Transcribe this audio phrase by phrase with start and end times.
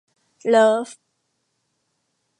[0.49, 0.87] เลิฟ